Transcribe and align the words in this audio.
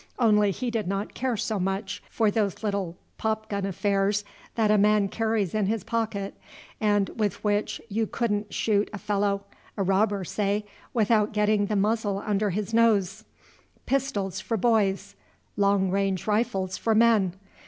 Only 0.17 0.49
he 0.49 0.71
did 0.71 0.87
not 0.87 1.13
care 1.13 1.37
so 1.37 1.59
much 1.59 2.01
for 2.09 2.31
those 2.31 2.63
little 2.63 2.97
popgun 3.19 3.65
affairs 3.65 4.25
that 4.55 4.71
a 4.71 4.77
man 4.79 5.09
carries 5.09 5.53
in 5.53 5.67
his 5.67 5.83
pocket, 5.83 6.33
and 6.79 7.09
with 7.09 7.43
which 7.43 7.79
you 7.87 8.07
could 8.07 8.31
n't 8.31 8.51
shoot 8.51 8.89
a 8.93 8.97
fellow, 8.97 9.43
a 9.77 9.83
robber, 9.83 10.23
say, 10.23 10.65
without 10.91 11.33
getting 11.33 11.67
the 11.67 11.75
muzzle 11.75 12.17
under 12.17 12.49
his 12.49 12.73
nose. 12.73 13.25
Pistols 13.85 14.39
for 14.41 14.57
boys; 14.57 15.15
long 15.55 15.91
range 15.91 16.25
rifles 16.25 16.77
for 16.79 16.95
men. 16.95 17.35